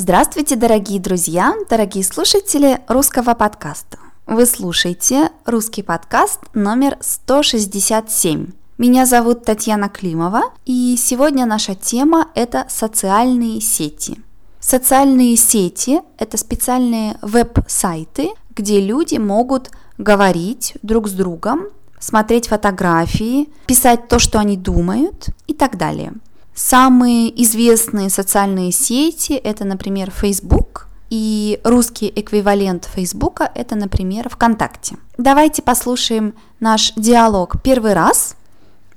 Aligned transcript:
Здравствуйте, 0.00 0.54
дорогие 0.54 1.00
друзья, 1.00 1.54
дорогие 1.68 2.04
слушатели 2.04 2.78
русского 2.86 3.34
подкаста. 3.34 3.98
Вы 4.28 4.46
слушаете 4.46 5.32
русский 5.44 5.82
подкаст 5.82 6.38
номер 6.54 6.96
167. 7.00 8.52
Меня 8.78 9.06
зовут 9.06 9.44
Татьяна 9.44 9.88
Климова, 9.88 10.52
и 10.64 10.94
сегодня 10.96 11.46
наша 11.46 11.74
тема– 11.74 12.28
это 12.36 12.64
социальные 12.68 13.60
сети. 13.60 14.22
Социальные 14.60 15.36
сети– 15.36 16.00
это 16.18 16.36
специальные 16.36 17.18
веб-сайты, 17.20 18.30
где 18.54 18.80
люди 18.80 19.16
могут 19.16 19.72
говорить 19.98 20.74
друг 20.82 21.08
с 21.08 21.12
другом, 21.12 21.64
смотреть 21.98 22.46
фотографии, 22.46 23.48
писать 23.66 24.06
то, 24.06 24.20
что 24.20 24.38
они 24.38 24.56
думают 24.56 25.30
и 25.48 25.54
так 25.54 25.76
далее– 25.76 26.12
Самые 26.58 27.30
известные 27.44 28.10
социальные 28.10 28.72
сети– 28.72 29.32
это, 29.44 29.64
например, 29.64 30.10
Facebook, 30.10 30.88
и 31.08 31.60
русский 31.62 32.12
эквивалент 32.12 32.84
Фейсбука– 32.86 33.48
это, 33.54 33.76
например, 33.76 34.28
ВКонтакте. 34.28 34.96
Давайте 35.16 35.62
послушаем 35.62 36.34
наш 36.58 36.92
диалог 36.96 37.62
первый 37.62 37.92
раз, 37.92 38.34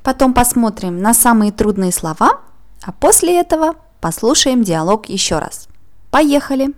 потом 0.02 0.34
посмотрим 0.34 0.98
на 0.98 1.14
самые 1.14 1.52
трудные 1.52 1.92
слова, 1.92 2.40
а 2.82 2.92
после 2.94 3.40
этого 3.40 3.76
послушаем 4.00 4.64
диалог 4.64 5.08
еще 5.08 5.38
раз. 5.38 5.68
Поехали! 6.10 6.74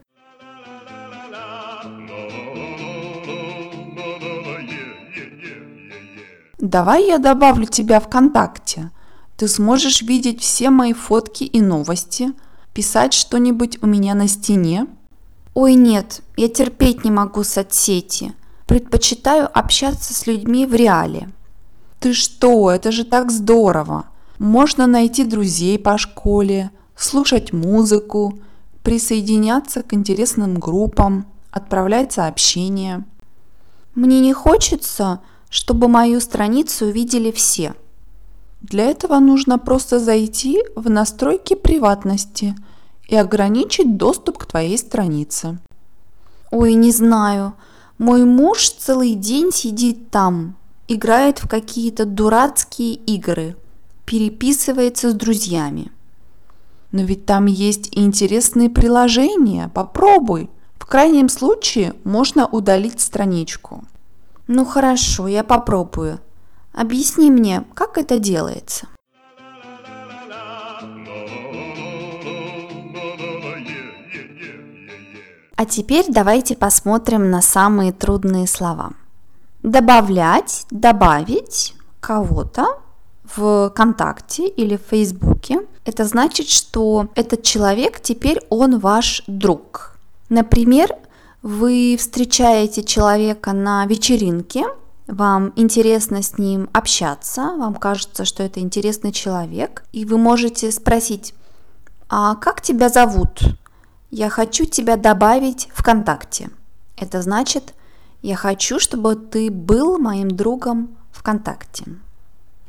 Давай 6.58 7.08
я 7.08 7.20
добавлю 7.20 7.68
тебя 7.68 8.02
ВКонтакте– 8.02 8.92
ты 9.44 9.50
сможешь 9.50 10.02
видеть 10.02 10.40
все 10.40 10.70
мои 10.70 10.94
фотки 10.94 11.44
и 11.44 11.60
новости, 11.60 12.32
писать 12.74 13.12
что-нибудь 13.12 13.78
у 13.84 13.88
меня 13.88 14.16
на 14.16 14.30
стене? 14.30 14.88
Ой, 15.54 15.74
нет, 15.74 16.22
я 16.38 16.48
терпеть 16.48 17.04
не 17.04 17.12
могу 17.12 17.44
соцсети. 17.44 18.32
Предпочитаю 18.68 19.50
общаться 19.54 20.14
с 20.14 20.28
людьми 20.28 20.66
в 20.66 20.74
реале. 20.74 21.30
Ты 22.00 22.14
что, 22.14 22.72
это 22.72 22.94
же 22.94 23.04
так 23.04 23.32
здорово. 23.32 24.06
Можно 24.40 24.88
найти 24.88 25.26
друзей 25.26 25.78
по 25.78 25.98
школе, 25.98 26.72
слушать 26.96 27.52
музыку, 27.52 28.40
присоединяться 28.82 29.84
к 29.84 29.94
интересным 29.94 30.58
группам, 30.58 31.26
отправлять 31.52 32.14
сообщения. 32.14 33.04
Мне 33.94 34.22
не 34.22 34.32
хочется, 34.32 35.20
чтобы 35.50 35.90
мою 35.90 36.22
страницу 36.22 36.86
увидели 36.86 37.30
все– 37.30 37.74
для 38.64 38.86
этого 38.86 39.20
нужно 39.20 39.60
просто 39.60 40.00
зайти 40.00 40.64
в 40.76 40.90
настройки 40.90 41.54
приватности 41.54 42.56
и 43.10 43.16
ограничить 43.16 43.98
доступ 43.98 44.38
к 44.38 44.46
твоей 44.46 44.78
странице. 44.78 45.60
Ой, 46.50 46.74
не 46.74 46.92
знаю. 46.92 47.54
Мой 47.98 48.24
муж 48.24 48.70
целый 48.70 49.16
день 49.16 49.52
сидит 49.52 50.10
там, 50.10 50.56
играет 50.88 51.44
в 51.44 51.50
какие-то 51.50 52.06
дурацкие 52.06 52.94
игры, 52.94 53.58
переписывается 54.06 55.12
с 55.12 55.14
друзьями. 55.14 55.92
Но 56.94 57.02
ведь 57.02 57.26
там 57.26 57.48
есть 57.48 57.94
и 57.94 58.02
интересные 58.02 58.70
приложения. 58.70 59.70
Попробуй. 59.74 60.50
В 60.78 60.86
крайнем 60.86 61.28
случае 61.28 61.96
можно 62.04 62.48
удалить 62.48 63.02
страничку. 63.02 63.84
Ну 64.48 64.64
хорошо, 64.64 65.28
я 65.28 65.44
попробую. 65.44 66.20
Объясни 66.74 67.30
мне, 67.30 67.64
как 67.76 68.00
это 68.00 68.18
делается? 68.18 68.88
А 75.56 75.66
теперь 75.66 76.06
давайте 76.10 76.56
посмотрим 76.56 77.30
на 77.30 77.42
самые 77.42 77.94
трудные 77.94 78.48
слова. 78.48 78.94
Добавлять, 79.62 80.66
добавить 80.72 81.76
кого-то 82.00 82.80
в 83.24 83.70
ВКонтакте 83.70 84.48
или 84.48 84.76
в 84.76 84.82
Фейсбуке, 84.90 85.62
это 85.86 86.06
значит, 86.06 86.50
что 86.50 87.08
этот 87.14 87.44
человек 87.44 88.00
теперь 88.02 88.42
он 88.50 88.80
ваш 88.80 89.24
друг. 89.28 89.96
Например, 90.30 90.90
вы 91.44 91.98
встречаете 92.00 92.84
человека 92.84 93.54
на 93.54 93.86
вечеринке, 93.86 94.66
вам 95.14 95.54
интересно 95.56 96.22
с 96.22 96.38
ним 96.38 96.70
общаться, 96.74 97.54
вам 97.58 97.76
кажется, 97.76 98.26
что 98.26 98.44
это 98.44 98.60
интересный 98.60 99.12
человек, 99.12 99.84
и 99.94 100.06
вы 100.06 100.18
можете 100.18 100.72
спросить, 100.72 101.34
а 102.10 102.36
как 102.36 102.62
тебя 102.62 102.90
зовут? 102.90 103.42
Я 104.12 104.30
хочу 104.30 104.66
тебя 104.66 104.98
добавить 104.98 105.70
ВКонтакте. 105.74 106.50
Это 106.98 107.22
значит, 107.22 107.74
я 108.22 108.36
хочу, 108.36 108.80
чтобы 108.80 109.16
ты 109.16 109.50
был 109.50 109.98
моим 109.98 110.30
другом 110.30 110.96
ВКонтакте. 111.12 111.86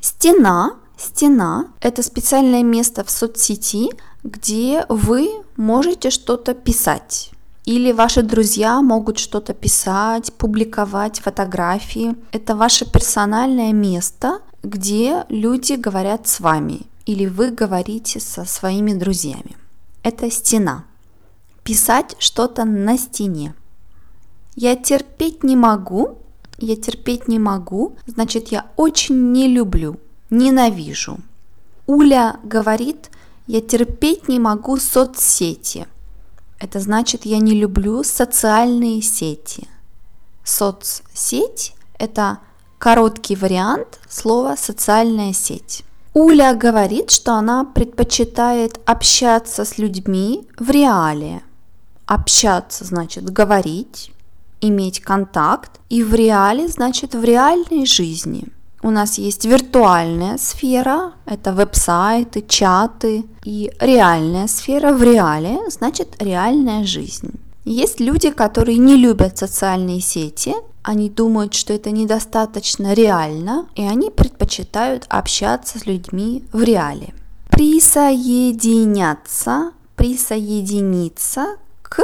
Стена. 0.00 0.72
Стена– 0.96 1.66
это 1.80 2.02
специальное 2.02 2.62
место 2.62 3.04
в 3.04 3.10
соцсети, 3.10 3.90
где 4.22 4.86
вы 4.88 5.28
можете 5.56 6.10
что-то 6.10 6.54
писать. 6.54 7.33
Или 7.64 7.92
ваши 7.92 8.22
друзья 8.22 8.82
могут 8.82 9.18
что-то 9.18 9.54
писать, 9.54 10.32
публиковать 10.34 11.20
фотографии. 11.20 12.14
Это 12.30 12.54
ваше 12.54 12.90
персональное 12.90 13.72
место, 13.72 14.40
где 14.62 15.24
люди 15.30 15.72
говорят 15.72 16.28
с 16.28 16.40
вами 16.40 16.82
или 17.06 17.26
вы 17.26 17.50
говорите 17.50 18.20
со 18.20 18.44
своими 18.44 18.92
друзьями. 18.92 19.56
Это 20.02 20.30
стена. 20.30 20.84
Писать 21.62 22.16
что-то 22.18 22.64
на 22.64 22.98
стене. 22.98 23.54
Я 24.56 24.76
терпеть 24.76 25.42
не 25.42 25.56
могу. 25.56 26.18
Я 26.58 26.76
терпеть 26.76 27.26
не 27.26 27.40
могу, 27.40 27.96
значит, 28.06 28.48
я 28.52 28.66
очень 28.76 29.32
не 29.32 29.48
люблю, 29.48 29.98
ненавижу. 30.30 31.18
Уля 31.88 32.36
говорит, 32.44 33.10
я 33.48 33.60
терпеть 33.60 34.28
не 34.28 34.38
могу 34.38 34.76
соцсети– 34.76 35.88
это 36.64 36.80
значит, 36.80 37.26
я 37.26 37.38
не 37.38 37.52
люблю 37.52 38.02
социальные 38.02 39.02
сети. 39.02 39.68
Соцсеть– 40.44 41.74
это 41.98 42.38
короткий 42.78 43.36
вариант 43.36 44.00
слова 44.08 44.56
«социальная 44.56 45.34
сеть». 45.34 45.84
Уля 46.14 46.54
говорит, 46.54 47.10
что 47.10 47.34
она 47.34 47.64
предпочитает 47.64 48.80
общаться 48.86 49.64
с 49.64 49.78
людьми 49.78 50.48
в 50.58 50.70
реале. 50.70 51.42
Общаться 52.06 52.84
значит 52.84 53.24
говорить, 53.24 54.12
иметь 54.60 55.00
контакт, 55.00 55.80
и 55.90 56.02
в 56.02 56.14
реале 56.14 56.68
значит 56.68 57.14
в 57.14 57.22
реальной 57.24 57.84
жизни– 57.84 58.46
у 58.84 58.90
нас 58.90 59.16
есть 59.16 59.46
виртуальная 59.46 60.36
сфера, 60.36 61.14
это 61.24 61.54
веб-сайты, 61.54 62.44
чаты, 62.46 63.24
и 63.42 63.72
реальная 63.80 64.46
сфера 64.46 64.92
в 64.92 65.02
реале, 65.02 65.58
значит 65.70 66.14
реальная 66.18 66.84
жизнь. 66.84 67.30
Есть 67.64 67.98
люди, 67.98 68.30
которые 68.30 68.76
не 68.76 68.96
любят 68.96 69.38
социальные 69.38 70.02
сети, 70.02 70.54
они 70.82 71.08
думают, 71.08 71.54
что 71.54 71.72
это 71.72 71.90
недостаточно 71.90 72.92
реально, 72.92 73.68
и 73.74 73.82
они 73.82 74.10
предпочитают 74.10 75.06
общаться 75.08 75.78
с 75.78 75.86
людьми 75.86 76.44
в 76.52 76.62
реале. 76.62 77.14
Присоединяться, 77.48 79.72
присоединиться 79.96 81.56
к 81.80 82.02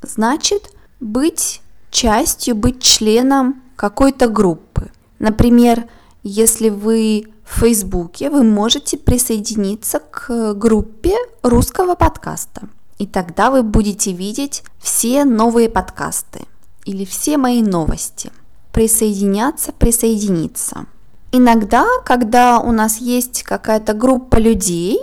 значит 0.00 0.70
быть 1.00 1.60
частью, 1.90 2.54
быть 2.54 2.82
членом 2.82 3.62
какой-то 3.76 4.28
группы. 4.28 4.90
Например, 5.18 5.86
если 6.24 6.70
вы 6.70 7.26
в 7.44 7.60
Фейсбуке, 7.60 8.30
вы 8.30 8.42
можете 8.42 8.96
присоединиться 8.96 10.00
к 10.00 10.54
группе 10.54 11.14
русского 11.42 11.94
подкаста. 11.94 12.62
И 12.98 13.06
тогда 13.06 13.50
вы 13.50 13.62
будете 13.62 14.12
видеть 14.12 14.64
все 14.80 15.24
новые 15.24 15.68
подкасты 15.68 16.46
или 16.86 17.04
все 17.04 17.36
мои 17.36 17.62
новости. 17.62 18.32
Присоединяться, 18.72 19.72
присоединиться. 19.72 20.86
Иногда, 21.30 21.84
когда 22.04 22.58
у 22.58 22.72
нас 22.72 22.98
есть 22.98 23.42
какая-то 23.42 23.92
группа 23.92 24.36
людей, 24.36 24.98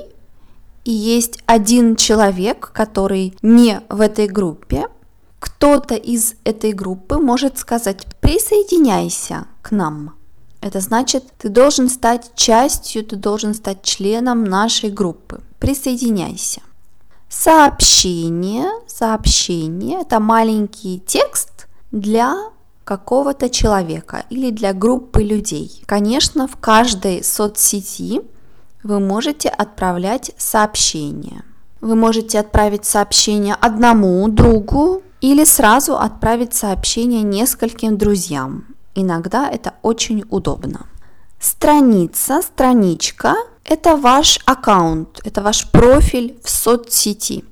и 0.83 0.91
есть 0.91 1.39
один 1.45 1.95
человек, 1.95 2.71
который 2.73 3.37
не 3.43 3.81
в 3.89 4.01
этой 4.01 4.27
группе, 4.27 4.87
кто-то 5.39 5.95
из 5.95 6.33
этой 6.43 6.71
группы 6.71 7.17
может 7.17 7.59
сказать 7.59 8.07
«присоединяйся 8.19 9.45
к 9.61 9.71
нам». 9.71 10.15
Это 10.61 10.79
значит, 10.79 11.25
ты 11.39 11.49
должен 11.49 11.89
стать 11.89 12.31
частью, 12.35 13.03
ты 13.03 13.15
должен 13.15 13.53
стать 13.53 13.81
членом 13.81 14.43
нашей 14.43 14.91
группы. 14.91 15.41
Присоединяйся. 15.59 16.61
Сообщение. 17.29 18.67
Сообщение– 18.87 20.01
это 20.01 20.19
маленький 20.19 20.99
текст 20.99 21.67
для 21.91 22.35
какого-то 22.83 23.49
человека 23.49 24.25
или 24.29 24.51
для 24.51 24.73
группы 24.73 25.23
людей. 25.23 25.81
Конечно, 25.85 26.47
в 26.47 26.57
каждой 26.57 27.23
соцсети 27.23 28.21
вы 28.83 28.99
можете 28.99 29.49
отправлять 29.49 30.31
сообщения. 30.37 31.43
Вы 31.79 31.95
можете 31.95 32.39
отправить 32.39 32.85
сообщение 32.85 33.55
одному 33.55 34.27
другу 34.27 35.01
или 35.21 35.43
сразу 35.45 35.97
отправить 35.97 36.53
сообщение 36.53 37.23
нескольким 37.23 37.97
друзьям. 37.97 38.70
Иногда 38.95 39.49
это 39.49 39.73
очень 39.81 40.23
удобно. 40.29 40.87
Страница, 41.39 42.41
страничка– 42.41 43.35
это 43.65 43.95
ваш 43.95 44.39
аккаунт, 44.45 45.21
это 45.23 45.41
ваш 45.41 45.71
профиль 45.71 46.37
в 46.43 46.49
соцсети. 46.49 47.43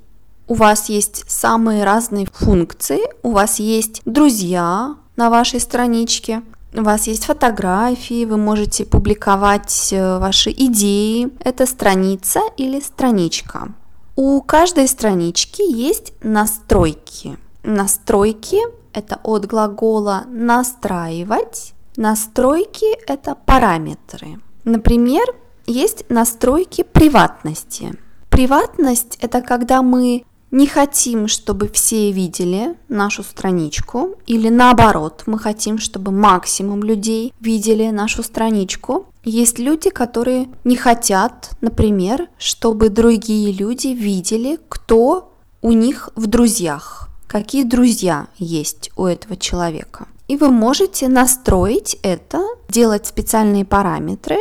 У 0.46 0.54
вас 0.54 0.88
есть 0.88 1.24
самые 1.28 1.84
разные 1.84 2.26
функции, 2.26 3.00
у 3.22 3.32
вас 3.32 3.58
есть 3.58 4.02
друзья 4.04 4.96
на 5.16 5.30
вашей 5.30 5.60
страничке, 5.60 6.42
у 6.72 6.82
вас 6.82 7.08
есть 7.08 7.24
фотографии, 7.24 8.24
вы 8.24 8.36
можете 8.36 8.84
публиковать 8.84 9.92
э, 9.92 10.18
ваши 10.18 10.50
идеи. 10.50 11.28
Это 11.40 11.66
страница 11.66 12.40
или 12.56 12.80
страничка. 12.80 13.72
У 14.14 14.40
каждой 14.40 14.86
странички 14.86 15.62
есть 15.62 16.12
настройки. 16.22 17.38
Настройки– 17.64 18.58
это 18.92 19.20
от 19.22 19.46
глагола 19.46 20.24
«настраивать», 20.28 21.74
Настройки– 21.96 22.86
это 23.06 23.34
параметры. 23.34 24.38
Например, 24.64 25.22
есть 25.66 26.08
настройки 26.08 26.82
приватности. 26.82 27.92
Приватность– 28.30 29.18
это 29.20 29.42
когда 29.42 29.82
мы 29.82 30.24
не 30.52 30.66
хотим, 30.66 31.28
чтобы 31.28 31.68
все 31.68 32.10
видели 32.10 32.76
нашу 32.88 33.22
страничку, 33.22 34.14
или 34.26 34.48
наоборот, 34.48 35.24
мы 35.26 35.38
хотим, 35.38 35.78
чтобы 35.78 36.10
максимум 36.10 36.82
людей 36.82 37.34
видели 37.40 37.90
нашу 37.90 38.22
страничку. 38.22 39.06
Есть 39.22 39.58
люди, 39.58 39.90
которые 39.90 40.48
не 40.64 40.76
хотят, 40.76 41.50
например, 41.60 42.28
чтобы 42.38 42.88
другие 42.88 43.52
люди 43.52 43.88
видели, 43.88 44.58
кто 44.68 45.34
у 45.60 45.72
них 45.72 46.08
в 46.16 46.26
друзьях, 46.26 47.09
какие 47.30 47.62
друзья 47.62 48.26
есть 48.38 48.90
у 48.96 49.06
этого 49.06 49.36
человека. 49.36 50.08
И 50.26 50.36
вы 50.36 50.50
можете 50.50 51.06
настроить 51.06 51.96
это, 52.02 52.44
делать 52.68 53.06
специальные 53.06 53.64
параметры 53.64 54.36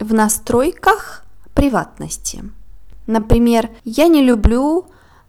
в 0.00 0.14
настройках 0.14 1.24
приватности. 1.52 2.42
Например, 3.06 3.68
я 3.84 4.08
не 4.08 4.22
люблю, 4.22 4.86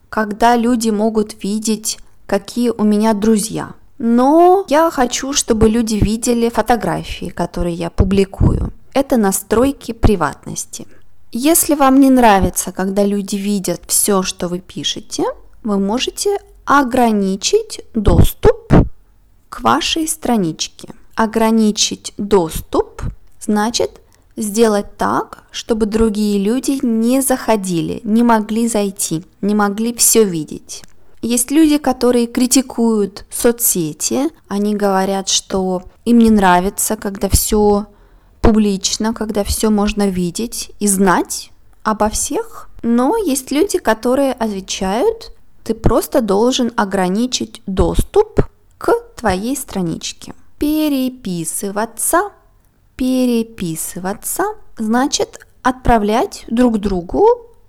когда 0.07 0.55
люди 0.55 0.91
могут 0.91 1.43
видеть, 1.43 1.99
какие 2.25 2.69
у 2.69 2.83
меня 2.83 3.13
друзья. 3.13 3.73
Но 3.97 4.65
я 4.69 4.89
хочу, 4.89 5.33
чтобы 5.33 5.67
люди 5.67 5.95
видели 5.95 6.47
фотографии, 6.47 7.27
которые 7.27 7.75
я 7.75 7.89
публикую. 7.89 8.71
Это 8.93 9.17
настройки 9.17 9.91
приватности. 9.91 10.87
Если 11.33 11.75
вам 11.75 11.99
не 11.99 12.09
нравится, 12.09 12.71
когда 12.71 13.03
люди 13.03 13.35
видят 13.35 13.81
все, 13.87 14.23
что 14.23 14.47
вы 14.47 14.59
пишете, 14.59 15.23
вы 15.63 15.79
можете 15.79 16.37
ограничить 16.65 17.81
доступ 17.93 18.73
к 19.49 19.61
вашей 19.61 20.07
страничке. 20.07 20.89
Ограничить 21.15 22.13
доступ 22.17 23.03
значит 23.39 24.01
сделать 24.35 24.97
так, 24.97 25.43
чтобы 25.51 25.85
другие 25.85 26.39
люди 26.39 26.79
не 26.83 27.21
заходили, 27.21 28.01
не 28.03 28.23
могли 28.23 28.67
зайти, 28.67 29.23
не 29.41 29.53
могли 29.53 29.93
все 29.93 30.23
видеть. 30.23 30.83
Есть 31.21 31.51
люди, 31.51 31.77
которые 31.77 32.27
критикуют 32.27 33.25
соцсети, 33.29 34.29
они 34.47 34.75
говорят, 34.75 35.29
что 35.29 35.83
им 36.03 36.17
не 36.19 36.29
нравится, 36.29 36.97
когда 36.97 37.29
все 37.29 37.87
публично, 38.41 39.13
когда 39.13 39.43
все 39.43 39.69
можно 39.69 40.07
видеть 40.07 40.71
и 40.79 40.87
знать 40.87 41.51
обо 41.83 42.09
всех. 42.09 42.69
Но 42.81 43.15
есть 43.15 43.51
люди, 43.51 43.77
которые 43.77 44.33
отвечают, 44.33 45.32
ты 45.63 45.73
просто 45.73 46.21
должен 46.21 46.71
ограничить 46.75 47.61
доступ 47.65 48.41
к 48.77 48.91
твоей 49.15 49.55
страничке. 49.55 50.33
Переписываться. 50.59 52.31
Переписываться 52.95 54.43
значит 54.77 55.45
отправлять 55.61 56.45
друг 56.47 56.77
другу 56.79 57.25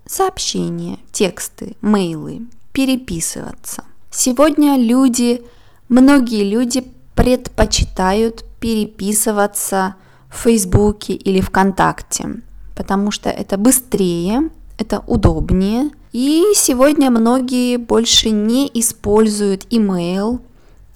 сообщения, 0.07 0.99
тексты, 1.13 1.77
мейлы, 1.81 2.43
переписываться. 2.73 3.85
Сегодня 4.11 4.77
люди, 4.77 5.43
многие 5.89 6.45
люди 6.45 6.85
предпочитают 7.15 8.45
переписываться 8.61 9.95
в 10.29 10.43
Фейсбуке 10.43 11.15
или 11.15 11.41
ВКонтакте, 11.41 12.43
потому 12.77 13.11
что 13.11 13.31
это 13.31 13.57
быстрее, 13.57 14.51
это 14.79 15.03
удобнее. 15.07 15.91
И 16.13 16.53
сегодня 16.55 17.11
многие 17.11 17.77
больше 17.77 18.31
не 18.31 18.71
используют 18.73 19.65
email 19.71 20.41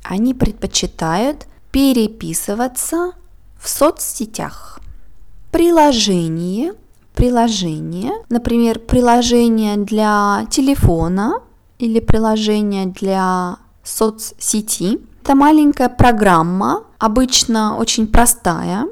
они 0.08 0.32
предпочитают 0.32 1.46
переписываться 1.70 3.12
в 3.60 3.68
соцсетях. 3.68 4.80
Приложение, 5.50 6.72
приложение, 7.14 8.12
например, 8.30 8.78
приложение 8.78 9.76
для 9.76 10.46
телефона 10.50 11.42
или 11.78 12.00
приложение 12.00 12.86
для 12.86 13.58
соцсети. 13.84 14.98
Это 15.22 15.34
маленькая 15.34 15.90
программа, 15.90 16.84
обычно 16.98 17.76
очень 17.76 18.06
простая, 18.06 18.86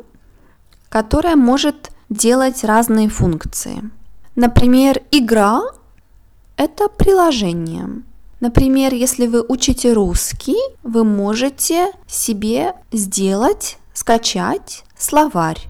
которая 0.90 1.36
может 1.36 1.90
делать 2.10 2.62
разные 2.62 3.08
функции. 3.08 3.90
Например, 4.36 5.00
игра– 5.10 5.62
это 6.58 6.88
приложение. 6.88 8.02
Например, 8.40 8.92
если 8.92 9.26
вы 9.26 9.42
учите 9.42 9.94
русский, 9.94 10.58
вы 10.82 11.04
можете 11.04 11.92
себе 12.06 12.74
сделать, 12.92 13.78
скачать 13.94 14.84
словарь. 14.98 15.68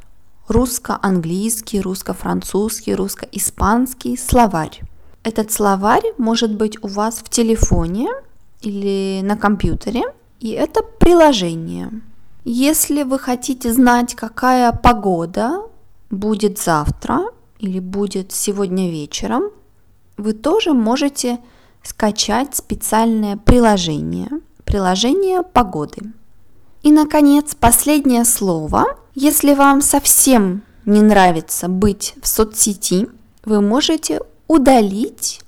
Русско-английский, 0.48 1.80
русско-французский, 1.80 2.96
русско-испанский 2.96 4.16
словарь. 4.16 4.80
Этот 5.22 5.52
словарь 5.52 6.12
может 6.18 6.52
быть 6.56 6.82
у 6.82 6.88
вас 6.88 7.18
в 7.18 7.28
телефоне 7.28 8.08
или 8.62 9.20
на 9.22 9.36
компьютере, 9.36 10.02
и 10.40 10.50
это 10.50 10.82
приложение. 10.82 11.90
Если 12.44 13.04
вы 13.04 13.20
хотите 13.20 13.72
знать, 13.72 14.16
какая 14.16 14.72
погода 14.72 15.62
будет 16.10 16.58
завтра 16.58 17.26
или 17.58 17.78
будет 17.80 18.32
сегодня 18.32 18.90
вечером, 18.90 19.50
вы 20.16 20.32
тоже 20.32 20.72
можете 20.72 21.38
скачать 21.82 22.54
специальное 22.56 23.36
приложение, 23.36 24.28
приложение 24.64 25.42
погоды. 25.42 26.12
И, 26.82 26.92
наконец, 26.92 27.54
последнее 27.54 28.24
слово. 28.24 28.84
Если 29.14 29.54
вам 29.54 29.80
совсем 29.80 30.62
не 30.84 31.02
нравится 31.02 31.68
быть 31.68 32.14
в 32.22 32.28
соцсети, 32.28 33.08
вы 33.44 33.60
можете 33.60 34.20
удалить 34.46 35.40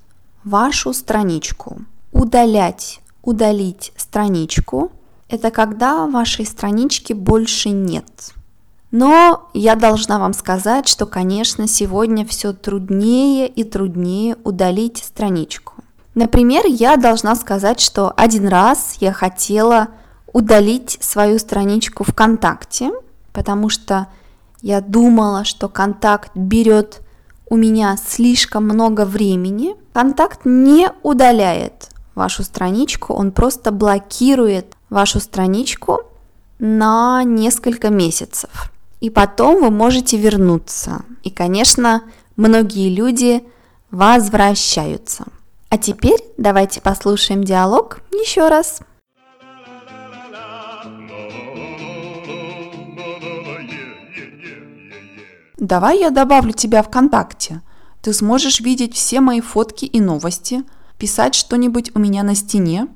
вашу 0.45 0.93
страничку. 0.93 1.79
Удалять, 2.13 3.01
удалить 3.23 3.93
страничку– 3.97 4.93
это 5.29 5.51
когда 5.51 6.07
вашей 6.07 6.47
странички 6.47 7.13
больше 7.13 7.71
нет. 7.71 8.33
Но 8.91 9.51
я 9.53 9.75
должна 9.75 10.19
вам 10.19 10.33
сказать, 10.33 10.89
что, 10.89 11.05
конечно, 11.05 11.67
сегодня 11.67 12.25
все 12.25 12.53
труднее 12.53 13.47
и 13.47 13.63
труднее 13.65 14.37
удалить 14.45 14.99
страничку. 14.99 15.75
Например, 16.15 16.65
я 16.67 16.97
должна 16.97 17.37
сказать, 17.37 17.81
что 17.81 18.13
один 18.17 18.49
раз 18.49 18.97
я 19.01 19.13
хотела 19.13 19.89
удалить 20.33 20.99
свою 21.01 21.39
страничку 21.39 22.05
ВКонтакте, 22.05 22.91
потому 23.33 23.69
что 23.69 24.09
я 24.63 24.81
думала, 24.81 25.45
что 25.45 25.69
контакт 25.69 26.33
берет 26.35 27.03
у 27.51 27.57
меня 27.57 27.97
слишком 27.97 28.65
много 28.65 29.05
времени. 29.05 29.77
Контакт 29.93 30.41
не 30.45 30.91
удаляет 31.03 31.91
вашу 32.15 32.43
страничку, 32.43 33.15
он 33.15 33.33
просто 33.33 33.71
блокирует 33.71 34.75
вашу 34.91 35.21
страничку 35.21 36.01
на 36.59 37.23
несколько 37.23 37.91
месяцев. 37.91 38.73
И 39.01 39.11
потом 39.11 39.63
вы 39.63 39.71
можете 39.71 40.17
вернуться. 40.17 41.03
И, 41.23 41.31
конечно, 41.31 42.03
многие 42.37 42.89
люди 42.89 43.45
возвращаются. 43.91 45.25
А 45.69 45.79
теперь 45.79 46.21
давайте 46.37 46.81
послушаем 46.81 47.45
диалог 47.45 48.01
еще 48.13 48.49
раз. 48.49 48.81
Давай 55.59 55.99
я 55.99 56.11
добавлю 56.11 56.53
тебя 56.53 56.83
ВКонтакте. 56.83 57.63
Ты 58.01 58.13
сможешь 58.13 58.61
видеть 58.61 58.95
все 58.95 59.21
мои 59.21 59.41
фотки 59.41 59.85
и 59.85 60.01
новости, 60.01 60.63
писать 60.99 61.35
что-нибудь 61.35 61.91
у 61.95 61.99
меня 61.99 62.23
на 62.23 62.35
стене. 62.35 62.87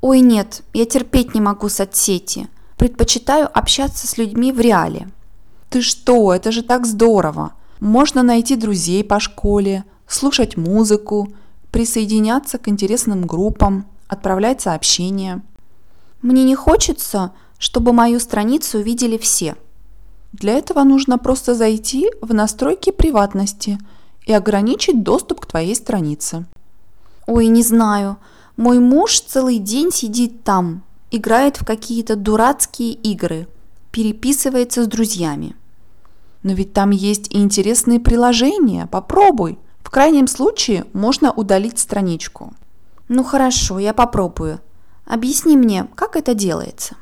Ой, 0.00 0.20
нет, 0.20 0.62
я 0.72 0.86
терпеть 0.86 1.34
не 1.34 1.40
могу 1.40 1.68
соцсети. 1.68 2.48
Предпочитаю 2.76 3.48
общаться 3.52 4.06
с 4.06 4.16
людьми 4.16 4.52
в 4.52 4.60
реале. 4.60 5.08
Ты 5.74 5.82
что, 5.82 6.32
это 6.32 6.52
же 6.52 6.62
так 6.62 6.86
здорово. 6.86 7.54
Можно 7.80 8.22
найти 8.22 8.54
друзей 8.54 9.02
по 9.02 9.18
школе, 9.18 9.84
слушать 10.06 10.56
музыку, 10.56 11.32
присоединяться 11.72 12.58
к 12.58 12.68
интересным 12.68 13.26
группам, 13.26 13.84
отправлять 14.06 14.60
сообщения. 14.60 15.42
Мне 16.22 16.44
не 16.44 16.54
хочется, 16.54 17.32
чтобы 17.58 17.92
мою 17.92 18.20
страницу 18.20 18.78
увидели 18.78 19.18
все. 19.18 19.56
Для 20.32 20.52
этого 20.52 20.84
нужно 20.84 21.18
просто 21.18 21.56
зайти 21.56 22.08
в 22.20 22.32
настройки 22.32 22.92
приватности 22.92 23.76
и 24.26 24.32
ограничить 24.32 25.02
доступ 25.02 25.40
к 25.40 25.46
твоей 25.46 25.74
странице. 25.74 26.46
Ой, 27.26 27.48
не 27.48 27.64
знаю. 27.64 28.18
Мой 28.56 28.78
муж 28.78 29.18
целый 29.22 29.58
день 29.58 29.90
сидит 29.90 30.44
там, 30.44 30.84
играет 31.10 31.60
в 31.60 31.64
какие-то 31.64 32.14
дурацкие 32.14 32.92
игры, 32.92 33.48
переписывается 33.90 34.84
с 34.84 34.86
друзьями. 34.86 35.56
Но 36.44 36.52
ведь 36.52 36.74
там 36.74 36.90
есть 36.90 37.34
и 37.34 37.38
интересные 37.38 37.98
приложения. 37.98 38.86
Попробуй. 38.86 39.58
В 39.82 39.90
крайнем 39.90 40.28
случае 40.28 40.84
можно 40.92 41.32
удалить 41.32 41.78
страничку. 41.78 42.52
Ну 43.08 43.24
хорошо, 43.24 43.78
я 43.78 43.94
попробую. 43.94 44.60
Объясни 45.06 45.56
мне, 45.56 45.88
как 45.94 46.16
это 46.16 46.34
делается. 46.34 46.96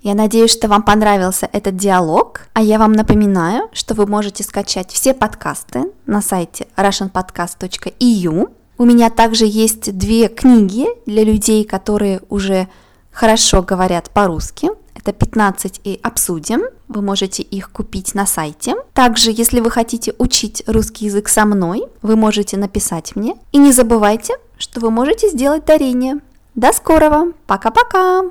Я 0.00 0.14
надеюсь, 0.14 0.52
что 0.52 0.68
вам 0.68 0.84
понравился 0.84 1.48
этот 1.52 1.76
диалог, 1.76 2.42
а 2.52 2.62
я 2.62 2.78
вам 2.78 2.92
напоминаю, 2.92 3.68
что 3.72 3.94
вы 3.94 4.06
можете 4.06 4.44
скачать 4.44 4.92
все 4.92 5.12
подкасты 5.12 5.92
на 6.06 6.22
сайте 6.22 6.68
russianpodcast.eu. 6.76 8.55
У 8.78 8.84
меня 8.84 9.10
также 9.10 9.46
есть 9.46 9.96
две 9.96 10.28
книги 10.28 10.86
для 11.06 11.24
людей, 11.24 11.64
которые 11.64 12.20
уже 12.28 12.68
хорошо 13.10 13.62
говорят 13.62 14.10
по-русски. 14.10 14.68
Это 14.94 15.12
15 15.12 15.80
и 15.84 15.98
обсудим. 16.02 16.62
Вы 16.88 17.00
можете 17.00 17.42
их 17.42 17.70
купить 17.70 18.14
на 18.14 18.26
сайте. 18.26 18.74
Также, 18.92 19.30
если 19.30 19.60
вы 19.60 19.70
хотите 19.70 20.14
учить 20.18 20.62
русский 20.66 21.06
язык 21.06 21.28
со 21.28 21.44
мной, 21.44 21.84
вы 22.02 22.16
можете 22.16 22.56
написать 22.56 23.16
мне. 23.16 23.36
И 23.52 23.58
не 23.58 23.72
забывайте, 23.72 24.34
что 24.58 24.80
вы 24.80 24.90
можете 24.90 25.30
сделать 25.30 25.64
дарение. 25.64 26.20
До 26.54 26.72
скорого. 26.72 27.32
Пока-пока. 27.46 28.24